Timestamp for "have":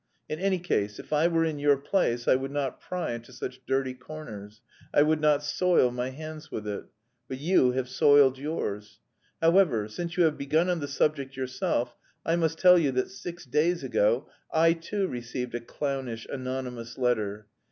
7.73-7.87, 10.23-10.39